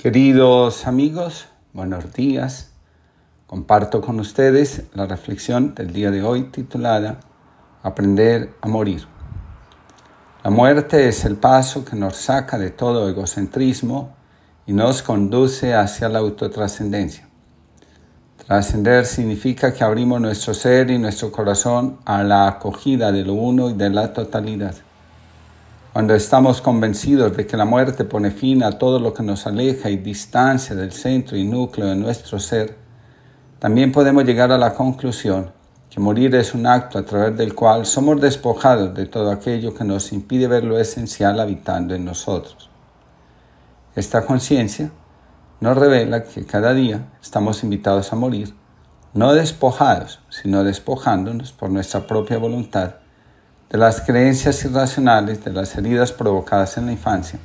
Queridos 0.00 0.86
amigos, 0.86 1.48
buenos 1.72 2.12
días. 2.12 2.70
Comparto 3.48 4.00
con 4.00 4.20
ustedes 4.20 4.84
la 4.94 5.06
reflexión 5.06 5.74
del 5.74 5.92
día 5.92 6.12
de 6.12 6.22
hoy 6.22 6.44
titulada 6.52 7.18
Aprender 7.82 8.54
a 8.60 8.68
morir. 8.68 9.08
La 10.44 10.50
muerte 10.50 11.08
es 11.08 11.24
el 11.24 11.34
paso 11.34 11.84
que 11.84 11.96
nos 11.96 12.16
saca 12.16 12.58
de 12.58 12.70
todo 12.70 13.08
egocentrismo 13.08 14.14
y 14.68 14.72
nos 14.72 15.02
conduce 15.02 15.74
hacia 15.74 16.08
la 16.08 16.20
autotrascendencia. 16.20 17.28
Trascender 18.46 19.04
significa 19.04 19.74
que 19.74 19.82
abrimos 19.82 20.20
nuestro 20.20 20.54
ser 20.54 20.92
y 20.92 20.98
nuestro 21.00 21.32
corazón 21.32 21.98
a 22.04 22.22
la 22.22 22.46
acogida 22.46 23.10
de 23.10 23.24
lo 23.24 23.32
uno 23.32 23.70
y 23.70 23.72
de 23.72 23.90
la 23.90 24.12
totalidad. 24.12 24.76
Cuando 25.92 26.14
estamos 26.14 26.60
convencidos 26.60 27.34
de 27.36 27.46
que 27.46 27.56
la 27.56 27.64
muerte 27.64 28.04
pone 28.04 28.30
fin 28.30 28.62
a 28.62 28.72
todo 28.72 29.00
lo 29.00 29.14
que 29.14 29.22
nos 29.22 29.46
aleja 29.46 29.88
y 29.88 29.96
distancia 29.96 30.76
del 30.76 30.92
centro 30.92 31.36
y 31.36 31.44
núcleo 31.44 31.86
de 31.86 31.96
nuestro 31.96 32.38
ser, 32.38 32.76
también 33.58 33.90
podemos 33.90 34.24
llegar 34.24 34.52
a 34.52 34.58
la 34.58 34.74
conclusión 34.74 35.50
que 35.88 35.98
morir 35.98 36.34
es 36.34 36.54
un 36.54 36.66
acto 36.66 36.98
a 36.98 37.04
través 37.04 37.36
del 37.38 37.54
cual 37.54 37.86
somos 37.86 38.20
despojados 38.20 38.94
de 38.94 39.06
todo 39.06 39.32
aquello 39.32 39.74
que 39.74 39.84
nos 39.84 40.12
impide 40.12 40.46
ver 40.46 40.62
lo 40.62 40.78
esencial 40.78 41.40
habitando 41.40 41.94
en 41.94 42.04
nosotros. 42.04 42.68
Esta 43.96 44.26
conciencia 44.26 44.90
nos 45.60 45.76
revela 45.76 46.22
que 46.22 46.44
cada 46.44 46.74
día 46.74 47.08
estamos 47.20 47.64
invitados 47.64 48.12
a 48.12 48.16
morir, 48.16 48.54
no 49.14 49.32
despojados, 49.32 50.20
sino 50.28 50.62
despojándonos 50.62 51.52
por 51.52 51.70
nuestra 51.70 52.06
propia 52.06 52.36
voluntad 52.36 52.96
de 53.70 53.76
las 53.78 54.00
creencias 54.00 54.64
irracionales, 54.64 55.44
de 55.44 55.52
las 55.52 55.76
heridas 55.76 56.12
provocadas 56.12 56.78
en 56.78 56.86
la 56.86 56.92
infancia, 56.92 57.38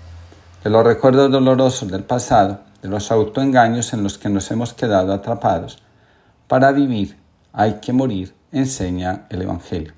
de 0.63 0.69
los 0.69 0.83
recuerdos 0.85 1.29
dolorosos 1.31 1.91
del 1.91 2.03
pasado, 2.03 2.61
de 2.81 2.89
los 2.89 3.11
autoengaños 3.11 3.93
en 3.93 4.03
los 4.03 4.17
que 4.17 4.29
nos 4.29 4.49
hemos 4.51 4.73
quedado 4.73 5.11
atrapados. 5.13 5.83
Para 6.47 6.71
vivir 6.71 7.17
hay 7.52 7.75
que 7.81 7.91
morir, 7.91 8.33
enseña 8.52 9.25
el 9.30 9.41
Evangelio. 9.41 9.93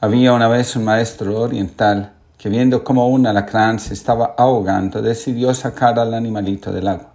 Había 0.00 0.32
una 0.32 0.48
vez 0.48 0.76
un 0.76 0.84
maestro 0.84 1.40
oriental 1.40 2.12
que 2.36 2.48
viendo 2.48 2.84
cómo 2.84 3.08
un 3.08 3.26
alacrán 3.26 3.80
se 3.80 3.94
estaba 3.94 4.34
ahogando, 4.38 5.02
decidió 5.02 5.52
sacar 5.54 5.98
al 5.98 6.14
animalito 6.14 6.70
del 6.70 6.88
agua. 6.88 7.12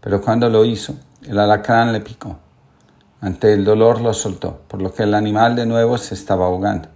Pero 0.00 0.20
cuando 0.20 0.48
lo 0.48 0.64
hizo, 0.64 0.96
el 1.22 1.38
alacrán 1.38 1.92
le 1.92 2.00
picó. 2.00 2.38
Ante 3.20 3.54
el 3.54 3.64
dolor 3.64 4.02
lo 4.02 4.12
soltó, 4.12 4.60
por 4.68 4.82
lo 4.82 4.92
que 4.92 5.04
el 5.04 5.14
animal 5.14 5.56
de 5.56 5.64
nuevo 5.64 5.96
se 5.96 6.14
estaba 6.14 6.44
ahogando. 6.44 6.88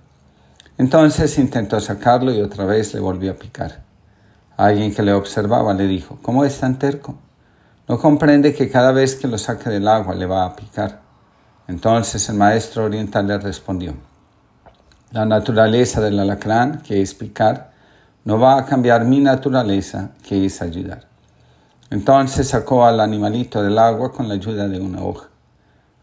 Entonces 0.77 1.39
intentó 1.39 1.81
sacarlo 1.81 2.31
y 2.33 2.43
otra 2.43 2.67
vez 2.67 2.93
le 2.93 3.01
volvió 3.01 3.33
a 3.33 3.37
picar. 3.37 3.81
Alguien 4.57 4.95
que 4.95 5.03
le 5.03 5.15
observaba 5.15 5.73
le 5.73 5.87
dijo, 5.87 6.19
¿cómo 6.21 6.45
es 6.45 6.61
tan 6.61 6.79
terco? 6.79 7.19
No 7.89 7.99
comprende 7.99 8.55
que 8.55 8.69
cada 8.69 8.93
vez 8.93 9.17
que 9.17 9.29
lo 9.29 9.39
saque 9.39 9.71
del 9.71 9.89
agua 9.89 10.15
le 10.15 10.27
va 10.27 10.45
a 10.45 10.55
picar. 10.55 11.01
Entonces 11.67 12.29
el 12.29 12.37
maestro 12.37 12.84
oriental 12.84 13.27
le 13.27 13.39
respondió, 13.39 13.95
la 15.12 15.25
naturaleza 15.25 16.01
del 16.03 16.19
alacrán, 16.19 16.83
que 16.83 17.01
es 17.01 17.15
picar, 17.15 17.73
no 18.25 18.39
va 18.39 18.59
a 18.59 18.67
cambiar 18.67 19.07
mi 19.07 19.21
naturaleza, 19.21 20.11
que 20.23 20.45
es 20.45 20.61
ayudar. 20.61 21.07
Entonces 21.89 22.49
sacó 22.49 22.84
al 22.84 23.01
animalito 23.01 23.62
del 23.62 23.79
agua 23.79 24.12
con 24.12 24.29
la 24.29 24.34
ayuda 24.34 24.69
de 24.69 24.79
una 24.79 25.03
hoja 25.03 25.31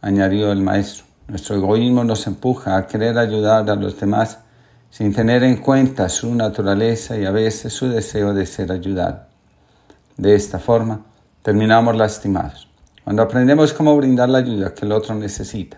añadió 0.01 0.51
el 0.51 0.61
maestro. 0.61 1.05
Nuestro 1.27 1.55
egoísmo 1.55 2.03
nos 2.03 2.25
empuja 2.27 2.77
a 2.77 2.87
querer 2.87 3.17
ayudar 3.17 3.69
a 3.69 3.75
los 3.75 3.99
demás 3.99 4.39
sin 4.89 5.13
tener 5.13 5.43
en 5.43 5.57
cuenta 5.57 6.07
su 6.09 6.33
naturaleza 6.33 7.17
y 7.17 7.25
a 7.25 7.31
veces 7.31 7.73
su 7.73 7.89
deseo 7.89 8.33
de 8.33 8.45
ser 8.45 8.71
ayudado. 8.71 9.21
De 10.15 10.35
esta 10.35 10.59
forma, 10.59 11.01
terminamos 11.41 11.95
lastimados. 11.95 12.69
Cuando 13.03 13.21
aprendemos 13.21 13.73
cómo 13.73 13.95
brindar 13.95 14.29
la 14.29 14.39
ayuda 14.39 14.73
que 14.73 14.85
el 14.85 14.91
otro 14.91 15.15
necesita 15.15 15.77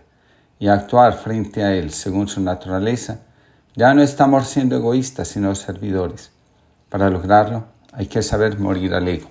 y 0.59 0.68
actuar 0.68 1.13
frente 1.13 1.63
a 1.63 1.74
él 1.74 1.91
según 1.91 2.28
su 2.28 2.41
naturaleza, 2.41 3.19
ya 3.75 3.94
no 3.94 4.01
estamos 4.01 4.47
siendo 4.47 4.75
egoístas, 4.75 5.28
sino 5.30 5.56
servidores. 5.56 6.31
Para 6.90 7.09
lograrlo, 7.09 7.66
hay 7.94 8.07
que 8.07 8.22
saber 8.22 8.59
morir 8.59 8.94
al 8.94 9.07
ego. 9.07 9.30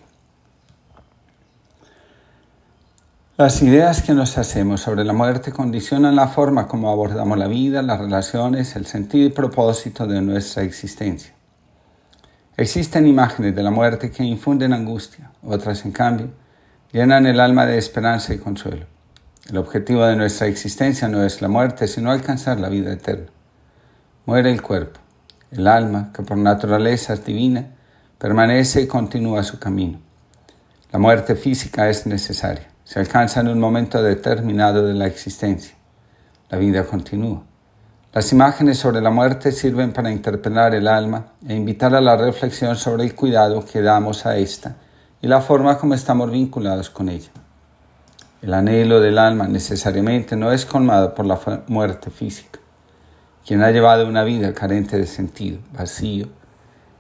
Las 3.41 3.63
ideas 3.63 4.03
que 4.03 4.15
nos 4.15 4.37
hacemos 4.37 4.81
sobre 4.81 5.05
la 5.05 5.13
muerte 5.13 5.53
condicionan 5.53 6.17
la 6.17 6.27
forma 6.27 6.67
como 6.67 6.91
abordamos 6.91 7.39
la 7.39 7.47
vida, 7.47 7.83
las 7.83 8.01
relaciones, 8.01 8.75
el 8.75 8.85
sentido 8.85 9.29
y 9.29 9.31
propósito 9.31 10.09
de 10.09 10.21
nuestra 10.21 10.65
existencia. 10.65 11.33
Existen 12.57 13.07
imágenes 13.07 13.55
de 13.55 13.63
la 13.63 13.71
muerte 13.71 14.11
que 14.11 14.25
infunden 14.25 14.73
angustia, 14.73 15.31
otras 15.45 15.85
en 15.85 15.93
cambio 15.93 16.31
llenan 16.91 17.27
el 17.27 17.39
alma 17.39 17.65
de 17.65 17.79
esperanza 17.79 18.35
y 18.35 18.39
consuelo. 18.39 18.87
El 19.49 19.59
objetivo 19.59 20.05
de 20.05 20.17
nuestra 20.17 20.49
existencia 20.49 21.07
no 21.07 21.23
es 21.23 21.41
la 21.41 21.47
muerte, 21.47 21.87
sino 21.87 22.11
alcanzar 22.11 22.59
la 22.59 22.69
vida 22.69 22.93
eterna. 22.93 23.29
Muere 24.27 24.51
el 24.51 24.63
cuerpo, 24.63 24.99
el 25.53 25.69
alma, 25.69 26.11
que 26.13 26.25
por 26.25 26.39
naturaleza 26.39 27.13
es 27.13 27.25
divina, 27.25 27.67
permanece 28.19 28.83
y 28.83 28.89
continúa 28.89 29.45
su 29.45 29.61
camino. 29.61 30.01
La 30.91 30.99
muerte 30.99 31.37
física 31.37 31.89
es 31.89 32.05
necesaria 32.05 32.67
se 32.89 32.99
alcanza 32.99 33.41
en 33.41 33.49
un 33.49 33.61
momento 33.61 34.03
determinado 34.03 34.87
de 34.87 34.95
la 34.95 35.07
existencia. 35.07 35.77
La 36.49 36.57
vida 36.57 36.85
continúa. 36.85 37.43
Las 38.15 38.33
imágenes 38.33 38.79
sobre 38.79 39.03
la 39.03 39.11
muerte 39.11 39.53
sirven 39.53 39.93
para 39.93 40.11
interpelar 40.11 40.75
el 40.75 40.89
alma 40.89 41.33
e 41.47 41.55
invitar 41.55 41.95
a 41.95 42.01
la 42.01 42.17
reflexión 42.17 42.77
sobre 42.77 43.05
el 43.05 43.15
cuidado 43.15 43.63
que 43.63 43.83
damos 43.83 44.25
a 44.25 44.39
ésta 44.39 44.77
y 45.21 45.27
la 45.27 45.43
forma 45.43 45.77
como 45.77 45.93
estamos 45.93 46.31
vinculados 46.31 46.89
con 46.89 47.11
ella. 47.11 47.29
El 48.41 48.55
anhelo 48.55 49.03
del 49.03 49.19
alma 49.19 49.47
necesariamente 49.47 50.35
no 50.35 50.51
es 50.51 50.65
colmado 50.65 51.15
por 51.15 51.27
la 51.27 51.39
muerte 51.67 52.09
física. 52.09 52.59
Quien 53.47 53.63
ha 53.63 53.71
llevado 53.71 54.09
una 54.09 54.25
vida 54.25 54.55
carente 54.55 54.97
de 54.97 55.07
sentido, 55.07 55.59
vacío, 55.75 56.29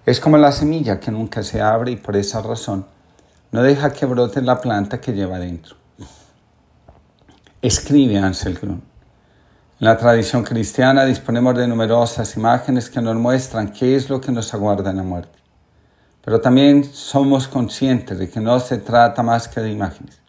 es 0.05 0.21
como 0.21 0.37
la 0.37 0.53
semilla 0.53 1.01
que 1.01 1.11
nunca 1.11 1.43
se 1.43 1.63
abre 1.63 1.93
y 1.93 1.97
por 1.97 2.15
esa 2.15 2.43
razón 2.43 2.98
no 3.51 3.63
deja 3.63 3.93
que 3.93 4.07
brote 4.07 4.43
la 4.43 4.61
planta 4.61 5.01
que 5.01 5.13
lleva 5.13 5.39
dentro. 5.39 5.77
Escribe 7.63 8.19
Ansel 8.19 8.55
Grun. 8.55 8.83
En 9.81 9.87
la 9.87 9.97
tradición 9.97 10.43
cristiana 10.43 11.05
disponemos 11.05 11.57
de 11.57 11.67
numerosas 11.67 12.37
imágenes 12.37 12.91
que 12.91 13.01
nos 13.01 13.17
muestran 13.17 13.73
qué 13.73 13.97
es 13.97 14.11
lo 14.11 14.21
que 14.21 14.33
nos 14.33 14.53
aguarda 14.53 14.91
en 14.91 14.99
la 14.99 15.03
muerte. 15.03 15.39
Pero 16.25 16.41
también 16.41 16.85
somos 16.85 17.49
conscientes 17.49 18.19
de 18.19 18.29
que 18.29 18.41
no 18.41 18.61
se 18.61 18.79
trata 18.79 19.23
más 19.23 19.49
que 19.49 19.61
de 19.61 19.71
imágenes. 19.71 20.21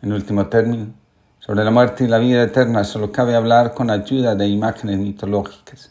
En 0.00 0.12
último 0.12 0.46
término, 0.46 0.94
sobre 1.40 1.64
la 1.64 1.70
muerte 1.70 2.04
y 2.04 2.08
la 2.08 2.18
vida 2.18 2.42
eterna 2.42 2.84
solo 2.84 3.12
cabe 3.12 3.34
hablar 3.34 3.74
con 3.74 3.90
ayuda 3.90 4.34
de 4.34 4.46
imágenes 4.46 4.98
mitológicas. 4.98 5.90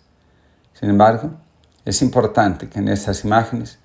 Sin 0.73 0.89
embargo, 0.89 1.31
es 1.85 2.01
importante 2.01 2.67
que 2.67 2.79
en 2.79 2.87
esas 2.87 3.23
imágenes 3.25 3.79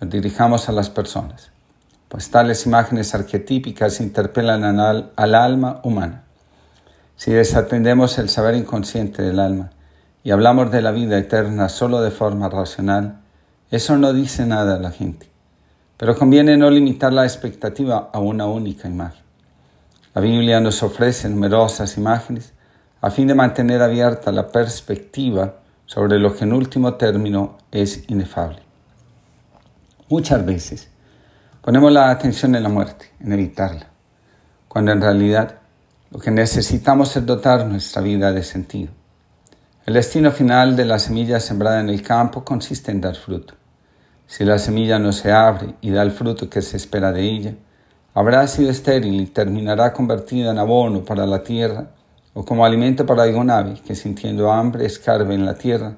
nos 0.00 0.10
dirijamos 0.10 0.68
a 0.68 0.72
las 0.72 0.90
personas 0.90 1.53
pues 2.14 2.30
tales 2.30 2.64
imágenes 2.64 3.12
arquetípicas 3.12 4.00
interpelan 4.00 4.62
al, 4.78 5.10
al 5.16 5.34
alma 5.34 5.80
humana. 5.82 6.22
Si 7.16 7.32
desatendemos 7.32 8.18
el 8.18 8.28
saber 8.28 8.54
inconsciente 8.54 9.20
del 9.20 9.40
alma 9.40 9.70
y 10.22 10.30
hablamos 10.30 10.70
de 10.70 10.80
la 10.80 10.92
vida 10.92 11.18
eterna 11.18 11.68
solo 11.68 12.02
de 12.02 12.12
forma 12.12 12.48
racional, 12.48 13.18
eso 13.72 13.98
no 13.98 14.12
dice 14.12 14.46
nada 14.46 14.76
a 14.76 14.78
la 14.78 14.92
gente. 14.92 15.28
Pero 15.96 16.16
conviene 16.16 16.56
no 16.56 16.70
limitar 16.70 17.12
la 17.12 17.24
expectativa 17.24 18.10
a 18.12 18.20
una 18.20 18.46
única 18.46 18.86
imagen. 18.86 19.24
La 20.14 20.22
Biblia 20.22 20.60
nos 20.60 20.84
ofrece 20.84 21.28
numerosas 21.28 21.96
imágenes 21.96 22.52
a 23.00 23.10
fin 23.10 23.26
de 23.26 23.34
mantener 23.34 23.82
abierta 23.82 24.30
la 24.30 24.46
perspectiva 24.46 25.56
sobre 25.84 26.20
lo 26.20 26.32
que 26.32 26.44
en 26.44 26.52
último 26.52 26.94
término 26.94 27.58
es 27.72 28.08
inefable. 28.08 28.60
Muchas 30.08 30.46
veces 30.46 30.93
Ponemos 31.64 31.90
la 31.90 32.10
atención 32.10 32.54
en 32.56 32.62
la 32.62 32.68
muerte, 32.68 33.06
en 33.20 33.32
evitarla, 33.32 33.86
cuando 34.68 34.92
en 34.92 35.00
realidad 35.00 35.60
lo 36.10 36.18
que 36.18 36.30
necesitamos 36.30 37.16
es 37.16 37.24
dotar 37.24 37.64
nuestra 37.64 38.02
vida 38.02 38.32
de 38.32 38.42
sentido. 38.42 38.92
El 39.86 39.94
destino 39.94 40.30
final 40.30 40.76
de 40.76 40.84
la 40.84 40.98
semilla 40.98 41.40
sembrada 41.40 41.80
en 41.80 41.88
el 41.88 42.02
campo 42.02 42.44
consiste 42.44 42.90
en 42.90 43.00
dar 43.00 43.14
fruto. 43.16 43.54
Si 44.26 44.44
la 44.44 44.58
semilla 44.58 44.98
no 44.98 45.10
se 45.10 45.32
abre 45.32 45.74
y 45.80 45.90
da 45.90 46.02
el 46.02 46.10
fruto 46.10 46.50
que 46.50 46.60
se 46.60 46.76
espera 46.76 47.12
de 47.12 47.22
ella, 47.22 47.54
habrá 48.12 48.46
sido 48.46 48.68
estéril 48.68 49.18
y 49.18 49.26
terminará 49.28 49.94
convertida 49.94 50.50
en 50.50 50.58
abono 50.58 51.02
para 51.02 51.24
la 51.24 51.42
tierra 51.42 51.92
o 52.34 52.44
como 52.44 52.66
alimento 52.66 53.06
para 53.06 53.22
algún 53.22 53.48
ave 53.48 53.80
que 53.86 53.94
sintiendo 53.94 54.52
hambre 54.52 54.84
escarbe 54.84 55.34
en 55.34 55.46
la 55.46 55.54
tierra 55.54 55.96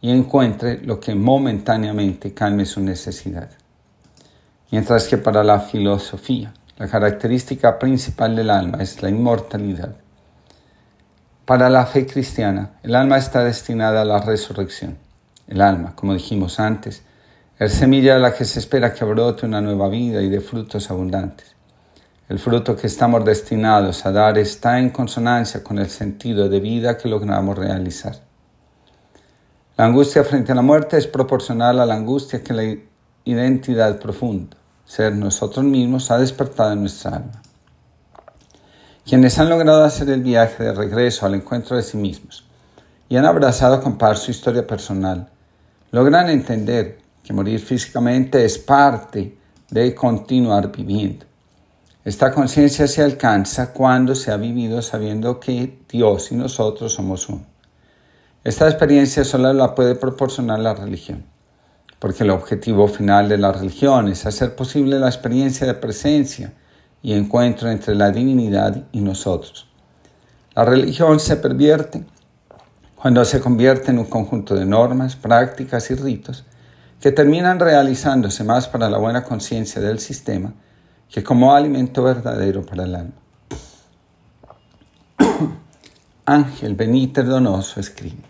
y 0.00 0.12
encuentre 0.12 0.78
lo 0.84 1.00
que 1.00 1.16
momentáneamente 1.16 2.32
calme 2.32 2.64
su 2.64 2.80
necesidad 2.80 3.50
mientras 4.70 5.08
que 5.08 5.18
para 5.18 5.44
la 5.44 5.60
filosofía 5.60 6.52
la 6.78 6.88
característica 6.88 7.78
principal 7.78 8.34
del 8.34 8.50
alma 8.50 8.78
es 8.80 9.02
la 9.02 9.10
inmortalidad. 9.10 9.96
Para 11.44 11.68
la 11.68 11.84
fe 11.84 12.06
cristiana, 12.06 12.78
el 12.82 12.94
alma 12.94 13.18
está 13.18 13.44
destinada 13.44 14.02
a 14.02 14.04
la 14.04 14.20
resurrección. 14.20 14.96
El 15.46 15.60
alma, 15.60 15.94
como 15.94 16.14
dijimos 16.14 16.60
antes, 16.60 17.02
Es 17.58 17.74
semilla 17.74 18.14
de 18.14 18.20
la 18.20 18.32
que 18.32 18.46
se 18.46 18.58
espera 18.58 18.94
que 18.94 19.04
brote 19.04 19.44
una 19.44 19.60
nueva 19.60 19.90
vida 19.90 20.22
y 20.22 20.30
de 20.30 20.40
frutos 20.40 20.90
abundantes. 20.90 21.54
El 22.30 22.38
fruto 22.38 22.74
que 22.74 22.86
estamos 22.86 23.22
destinados 23.22 24.06
a 24.06 24.12
dar 24.12 24.38
está 24.38 24.78
en 24.78 24.88
consonancia 24.88 25.62
con 25.62 25.78
el 25.78 25.90
sentido 25.90 26.48
de 26.48 26.60
vida 26.60 26.96
que 26.96 27.10
logramos 27.10 27.58
realizar. 27.58 28.14
La 29.76 29.84
angustia 29.84 30.24
frente 30.24 30.52
a 30.52 30.54
la 30.54 30.62
muerte 30.62 30.96
es 30.96 31.06
proporcional 31.06 31.80
a 31.80 31.84
la 31.86 31.96
angustia 31.96 32.42
que 32.42 32.54
la 32.54 32.62
identidad 33.24 33.98
profunda, 33.98 34.56
ser 34.90 35.14
nosotros 35.14 35.64
mismos, 35.64 36.10
ha 36.10 36.18
despertado 36.18 36.72
en 36.72 36.80
nuestra 36.80 37.16
alma. 37.16 37.42
Quienes 39.06 39.38
han 39.38 39.48
logrado 39.48 39.84
hacer 39.84 40.10
el 40.10 40.22
viaje 40.22 40.64
de 40.64 40.74
regreso 40.74 41.26
al 41.26 41.34
encuentro 41.34 41.76
de 41.76 41.82
sí 41.82 41.96
mismos 41.96 42.44
y 43.08 43.16
han 43.16 43.24
abrazado 43.24 43.80
con 43.80 43.98
paz 43.98 44.20
su 44.20 44.30
historia 44.30 44.66
personal, 44.66 45.28
logran 45.90 46.28
entender 46.28 46.98
que 47.22 47.32
morir 47.32 47.60
físicamente 47.60 48.44
es 48.44 48.58
parte 48.58 49.36
de 49.70 49.94
continuar 49.94 50.72
viviendo 50.72 51.30
esta 52.02 52.32
conciencia 52.32 52.88
se 52.88 53.02
alcanza 53.02 53.74
cuando 53.74 54.14
se 54.14 54.32
ha 54.32 54.38
vivido 54.38 54.80
sabiendo 54.80 55.38
que 55.38 55.80
Dios 55.86 56.32
y 56.32 56.34
nosotros 56.34 56.94
somos 56.94 57.28
uno. 57.28 57.44
Esta 58.42 58.66
experiencia 58.66 59.22
solo 59.22 59.52
la 59.52 59.74
puede 59.74 59.94
proporcionar 59.96 60.60
la 60.60 60.72
religión, 60.72 61.26
porque 62.00 62.24
el 62.24 62.30
objetivo 62.30 62.88
final 62.88 63.28
de 63.28 63.38
la 63.38 63.52
religión 63.52 64.08
es 64.08 64.26
hacer 64.26 64.56
posible 64.56 64.98
la 64.98 65.06
experiencia 65.06 65.66
de 65.66 65.74
presencia 65.74 66.54
y 67.02 67.12
encuentro 67.12 67.70
entre 67.70 67.94
la 67.94 68.10
divinidad 68.10 68.84
y 68.90 69.00
nosotros. 69.00 69.68
La 70.54 70.64
religión 70.64 71.20
se 71.20 71.36
pervierte 71.36 72.04
cuando 72.96 73.24
se 73.24 73.40
convierte 73.40 73.90
en 73.90 73.98
un 73.98 74.06
conjunto 74.06 74.54
de 74.54 74.64
normas, 74.64 75.14
prácticas 75.14 75.90
y 75.90 75.94
ritos 75.94 76.44
que 77.00 77.12
terminan 77.12 77.60
realizándose 77.60 78.44
más 78.44 78.66
para 78.66 78.88
la 78.90 78.98
buena 78.98 79.22
conciencia 79.22 79.80
del 79.80 80.00
sistema 80.00 80.54
que 81.10 81.22
como 81.22 81.54
alimento 81.54 82.02
verdadero 82.02 82.64
para 82.64 82.84
el 82.84 82.94
alma. 82.94 83.14
Ángel 86.24 86.74
Benítez 86.74 87.26
Donoso 87.26 87.78
escribe, 87.78 88.24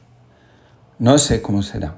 no 0.99 1.19
sé 1.19 1.41
cómo 1.41 1.63
será 1.63 1.95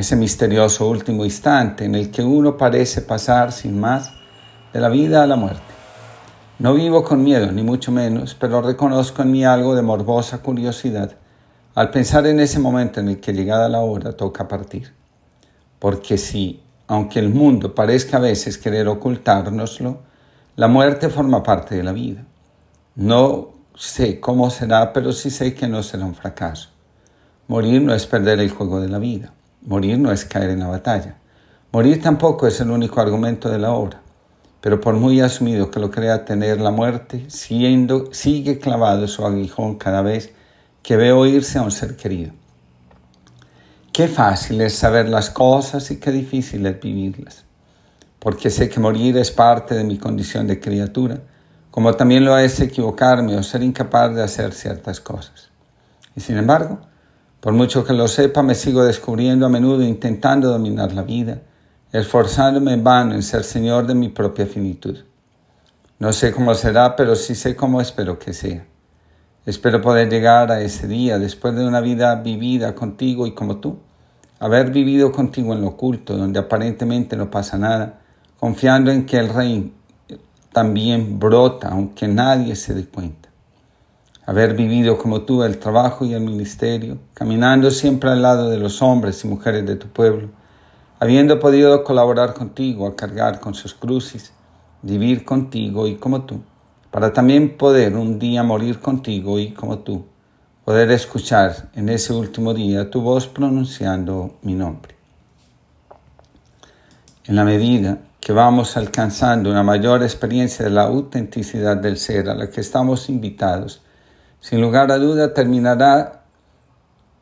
ese 0.00 0.16
misterioso 0.16 0.88
último 0.88 1.24
instante 1.24 1.84
en 1.84 1.94
el 1.94 2.10
que 2.10 2.22
uno 2.22 2.56
parece 2.56 3.02
pasar 3.02 3.52
sin 3.52 3.78
más 3.78 4.12
de 4.72 4.80
la 4.80 4.88
vida 4.88 5.22
a 5.22 5.26
la 5.26 5.36
muerte. 5.36 5.62
No 6.58 6.74
vivo 6.74 7.04
con 7.04 7.22
miedo, 7.22 7.52
ni 7.52 7.62
mucho 7.62 7.92
menos, 7.92 8.34
pero 8.34 8.60
reconozco 8.60 9.22
en 9.22 9.30
mí 9.30 9.44
algo 9.44 9.74
de 9.74 9.82
morbosa 9.82 10.38
curiosidad 10.38 11.12
al 11.74 11.90
pensar 11.90 12.26
en 12.26 12.40
ese 12.40 12.58
momento 12.58 13.00
en 13.00 13.08
el 13.08 13.20
que 13.20 13.32
llegada 13.32 13.68
la 13.68 13.80
hora 13.80 14.12
toca 14.12 14.48
partir. 14.48 14.92
Porque 15.78 16.18
si 16.18 16.62
aunque 16.90 17.20
el 17.20 17.28
mundo 17.28 17.72
parezca 17.72 18.16
a 18.16 18.20
veces 18.20 18.58
querer 18.58 18.88
ocultárnoslo, 18.88 20.00
la 20.56 20.66
muerte 20.66 21.08
forma 21.08 21.40
parte 21.44 21.76
de 21.76 21.84
la 21.84 21.92
vida. 21.92 22.24
No 22.96 23.50
sé 23.76 24.18
cómo 24.18 24.50
será, 24.50 24.92
pero 24.92 25.12
sí 25.12 25.30
sé 25.30 25.54
que 25.54 25.68
no 25.68 25.84
será 25.84 26.04
un 26.04 26.16
fracaso. 26.16 26.70
Morir 27.46 27.80
no 27.80 27.94
es 27.94 28.06
perder 28.06 28.40
el 28.40 28.50
juego 28.50 28.80
de 28.80 28.88
la 28.88 28.98
vida. 28.98 29.32
Morir 29.62 29.98
no 29.98 30.10
es 30.10 30.24
caer 30.24 30.50
en 30.50 30.60
la 30.60 30.68
batalla. 30.68 31.16
Morir 31.72 32.00
tampoco 32.00 32.46
es 32.46 32.60
el 32.60 32.70
único 32.70 33.00
argumento 33.00 33.50
de 33.50 33.58
la 33.58 33.72
obra. 33.72 34.00
Pero 34.60 34.80
por 34.80 34.94
muy 34.94 35.20
asumido 35.20 35.70
que 35.70 35.80
lo 35.80 35.90
crea 35.90 36.24
tener 36.24 36.60
la 36.60 36.70
muerte, 36.70 37.24
siendo, 37.28 38.12
sigue 38.12 38.58
clavado 38.58 39.06
su 39.06 39.24
aguijón 39.24 39.76
cada 39.76 40.02
vez 40.02 40.32
que 40.82 40.96
ve 40.96 41.12
oírse 41.12 41.58
a 41.58 41.62
un 41.62 41.70
ser 41.70 41.96
querido. 41.96 42.32
Qué 43.92 44.08
fácil 44.08 44.60
es 44.60 44.74
saber 44.74 45.08
las 45.08 45.30
cosas 45.30 45.90
y 45.90 45.98
qué 45.98 46.10
difícil 46.10 46.64
es 46.64 46.80
vivirlas, 46.80 47.44
porque 48.18 48.48
sé 48.48 48.68
que 48.68 48.80
morir 48.80 49.16
es 49.18 49.30
parte 49.30 49.74
de 49.74 49.84
mi 49.84 49.98
condición 49.98 50.46
de 50.46 50.60
criatura, 50.60 51.18
como 51.70 51.92
también 51.94 52.24
lo 52.24 52.38
es 52.38 52.60
equivocarme 52.60 53.36
o 53.36 53.42
ser 53.42 53.62
incapaz 53.62 54.14
de 54.14 54.22
hacer 54.22 54.52
ciertas 54.52 55.00
cosas. 55.00 55.50
Y 56.16 56.20
sin 56.20 56.38
embargo, 56.38 56.80
por 57.40 57.54
mucho 57.54 57.84
que 57.84 57.94
lo 57.94 58.06
sepa, 58.06 58.42
me 58.42 58.54
sigo 58.54 58.84
descubriendo 58.84 59.46
a 59.46 59.48
menudo 59.48 59.82
intentando 59.82 60.50
dominar 60.50 60.92
la 60.92 61.02
vida, 61.02 61.40
esforzándome 61.90 62.74
en 62.74 62.84
vano 62.84 63.14
en 63.14 63.22
ser 63.22 63.44
señor 63.44 63.86
de 63.86 63.94
mi 63.94 64.10
propia 64.10 64.46
finitud. 64.46 64.98
No 65.98 66.12
sé 66.12 66.32
cómo 66.32 66.54
será, 66.54 66.96
pero 66.96 67.16
sí 67.16 67.34
sé 67.34 67.56
cómo 67.56 67.80
espero 67.80 68.18
que 68.18 68.34
sea. 68.34 68.66
Espero 69.46 69.80
poder 69.80 70.10
llegar 70.10 70.52
a 70.52 70.60
ese 70.60 70.86
día 70.86 71.18
después 71.18 71.54
de 71.54 71.66
una 71.66 71.80
vida 71.80 72.14
vivida 72.16 72.74
contigo 72.74 73.26
y 73.26 73.32
como 73.32 73.56
tú. 73.56 73.78
Haber 74.38 74.70
vivido 74.70 75.10
contigo 75.10 75.54
en 75.54 75.62
lo 75.62 75.68
oculto, 75.68 76.16
donde 76.18 76.40
aparentemente 76.40 77.16
no 77.16 77.30
pasa 77.30 77.56
nada, 77.56 78.00
confiando 78.38 78.90
en 78.90 79.06
que 79.06 79.16
el 79.16 79.30
rey 79.30 79.72
también 80.52 81.18
brota, 81.18 81.68
aunque 81.68 82.06
nadie 82.06 82.54
se 82.54 82.74
dé 82.74 82.84
cuenta. 82.84 83.29
Haber 84.30 84.54
vivido 84.54 84.96
como 84.96 85.22
tú 85.22 85.42
el 85.42 85.58
trabajo 85.58 86.04
y 86.04 86.14
el 86.14 86.20
ministerio, 86.20 86.98
caminando 87.14 87.70
siempre 87.72 88.10
al 88.10 88.22
lado 88.22 88.48
de 88.48 88.58
los 88.58 88.80
hombres 88.80 89.24
y 89.24 89.28
mujeres 89.28 89.66
de 89.66 89.74
tu 89.74 89.88
pueblo, 89.88 90.28
habiendo 91.00 91.40
podido 91.40 91.82
colaborar 91.82 92.34
contigo 92.34 92.86
a 92.86 92.94
cargar 92.94 93.40
con 93.40 93.54
sus 93.54 93.74
cruces, 93.74 94.32
vivir 94.82 95.24
contigo 95.24 95.88
y 95.88 95.96
como 95.96 96.22
tú 96.22 96.40
para 96.90 97.12
también 97.12 97.56
poder 97.56 97.94
un 97.96 98.18
día 98.18 98.42
morir 98.42 98.80
contigo 98.80 99.38
y 99.38 99.52
como 99.52 99.78
tú, 99.78 100.06
poder 100.64 100.90
escuchar 100.90 101.70
en 101.74 101.88
ese 101.88 102.12
último 102.12 102.52
día 102.52 102.90
tu 102.90 103.00
voz 103.00 103.26
pronunciando 103.28 104.38
mi 104.42 104.54
nombre. 104.54 104.96
En 107.24 107.36
la 107.36 107.44
medida 107.44 107.98
que 108.18 108.32
vamos 108.32 108.76
alcanzando 108.76 109.50
una 109.50 109.62
mayor 109.62 110.02
experiencia 110.02 110.64
de 110.64 110.72
la 110.72 110.82
autenticidad 110.82 111.76
del 111.76 111.96
ser 111.96 112.28
a 112.28 112.34
la 112.34 112.50
que 112.50 112.60
estamos 112.60 113.08
invitados, 113.08 113.82
sin 114.40 114.60
lugar 114.60 114.90
a 114.90 114.98
duda 114.98 115.34
terminará 115.34 116.24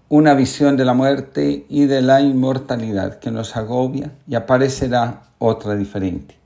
una 0.08 0.34
visión 0.34 0.76
de 0.76 0.84
la 0.84 0.94
muerte 0.94 1.66
y 1.68 1.86
de 1.86 2.00
la 2.02 2.20
inmortalidad 2.20 3.18
que 3.18 3.30
nos 3.30 3.56
agobia 3.56 4.12
y 4.26 4.34
aparecerá 4.34 5.22
otra 5.38 5.74
diferente 5.74 6.38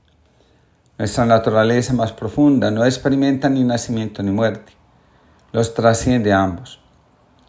nuestra 0.97 1.25
naturaleza 1.25 1.93
más 1.93 2.11
profunda 2.11 2.69
no 2.69 2.85
experimenta 2.85 3.49
ni 3.49 3.63
nacimiento 3.63 4.21
ni 4.21 4.31
muerte. 4.31 4.73
Los 5.51 5.73
trasciende 5.73 6.31
ambos. 6.31 6.79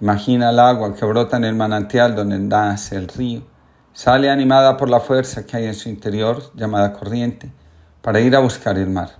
Imagina 0.00 0.50
el 0.50 0.59
agua 0.59 0.94
que 0.94 1.05
brota 1.05 1.37
en 1.37 1.44
el 1.44 1.55
manantial 1.55 2.17
donde 2.17 2.38
nace 2.38 2.97
el 2.97 3.06
río. 3.06 3.43
Sale 3.93 4.31
animada 4.31 4.77
por 4.77 4.88
la 4.88 4.99
fuerza 4.99 5.47
que 5.47 5.56
hay 5.56 5.67
en 5.67 5.75
su 5.75 5.88
interior, 5.88 6.53
llamada 6.55 6.93
corriente, 6.94 7.53
para 8.01 8.19
ir 8.20 8.34
a 8.34 8.41
buscar 8.41 8.79
el 8.79 8.91
mar. 8.91 9.10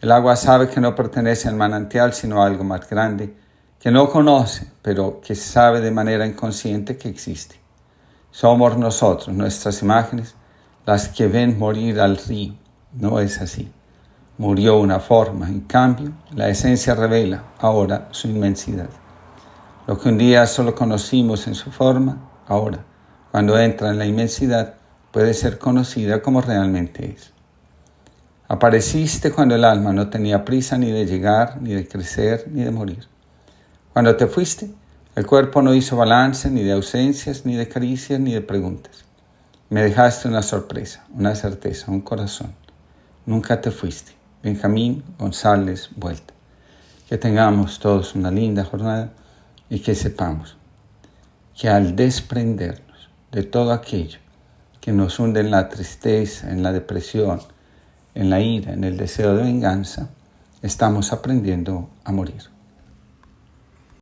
El 0.00 0.12
agua 0.12 0.36
sabe 0.36 0.68
que 0.68 0.80
no 0.80 0.94
pertenece 0.94 1.48
al 1.48 1.56
manantial, 1.56 2.12
sino 2.12 2.40
a 2.40 2.46
algo 2.46 2.62
más 2.62 2.88
grande, 2.88 3.34
que 3.80 3.90
no 3.90 4.08
conoce, 4.08 4.70
pero 4.80 5.20
que 5.20 5.34
sabe 5.34 5.80
de 5.80 5.90
manera 5.90 6.24
inconsciente 6.24 6.96
que 6.96 7.08
existe. 7.08 7.56
Somos 8.30 8.78
nosotros, 8.78 9.34
nuestras 9.34 9.82
imágenes, 9.82 10.36
las 10.86 11.08
que 11.08 11.26
ven 11.26 11.58
morir 11.58 12.00
al 12.00 12.16
río 12.16 12.54
no 12.92 13.18
es 13.18 13.40
así. 13.40 13.72
Murió 14.38 14.78
una 14.78 15.00
forma, 15.00 15.48
en 15.48 15.62
cambio, 15.62 16.12
la 16.30 16.48
esencia 16.48 16.94
revela 16.94 17.42
ahora 17.58 18.08
su 18.12 18.28
inmensidad. 18.28 18.90
Lo 19.88 19.98
que 19.98 20.10
un 20.10 20.18
día 20.18 20.46
solo 20.46 20.76
conocimos 20.76 21.48
en 21.48 21.56
su 21.56 21.72
forma, 21.72 22.18
ahora, 22.46 22.84
cuando 23.32 23.58
entra 23.58 23.90
en 23.90 23.98
la 23.98 24.06
inmensidad, 24.06 24.74
puede 25.10 25.34
ser 25.34 25.58
conocida 25.58 26.22
como 26.22 26.40
realmente 26.40 27.16
es. 27.16 27.32
Apareciste 28.50 29.30
cuando 29.30 29.56
el 29.56 29.64
alma 29.64 29.92
no 29.92 30.08
tenía 30.08 30.42
prisa 30.42 30.78
ni 30.78 30.90
de 30.90 31.04
llegar, 31.04 31.60
ni 31.60 31.74
de 31.74 31.86
crecer, 31.86 32.46
ni 32.50 32.64
de 32.64 32.70
morir. 32.70 33.06
Cuando 33.92 34.16
te 34.16 34.26
fuiste, 34.26 34.70
el 35.16 35.26
cuerpo 35.26 35.60
no 35.60 35.74
hizo 35.74 35.98
balance 35.98 36.50
ni 36.50 36.62
de 36.62 36.72
ausencias, 36.72 37.44
ni 37.44 37.56
de 37.56 37.68
caricias, 37.68 38.18
ni 38.18 38.32
de 38.32 38.40
preguntas. 38.40 39.04
Me 39.68 39.82
dejaste 39.82 40.28
una 40.28 40.40
sorpresa, 40.40 41.04
una 41.12 41.34
certeza, 41.34 41.90
un 41.90 42.00
corazón. 42.00 42.54
Nunca 43.26 43.60
te 43.60 43.70
fuiste. 43.70 44.12
Benjamín 44.42 45.04
González 45.18 45.90
Vuelta. 45.94 46.32
Que 47.06 47.18
tengamos 47.18 47.78
todos 47.78 48.14
una 48.14 48.30
linda 48.30 48.64
jornada 48.64 49.12
y 49.68 49.80
que 49.80 49.94
sepamos 49.94 50.56
que 51.54 51.68
al 51.68 51.96
desprendernos 51.96 53.10
de 53.30 53.42
todo 53.42 53.72
aquello 53.72 54.20
que 54.80 54.92
nos 54.92 55.18
hunde 55.18 55.40
en 55.40 55.50
la 55.50 55.68
tristeza, 55.68 56.50
en 56.50 56.62
la 56.62 56.72
depresión, 56.72 57.40
en 58.18 58.30
la 58.30 58.40
ira, 58.40 58.72
en 58.72 58.82
el 58.82 58.96
deseo 58.96 59.36
de 59.36 59.44
venganza, 59.44 60.08
estamos 60.60 61.12
aprendiendo 61.12 61.88
a 62.02 62.10
morir. 62.10 62.42